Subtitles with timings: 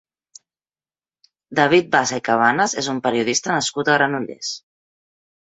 [1.59, 4.53] David Bassa i Cabanas és un periodista nascut a Granollers.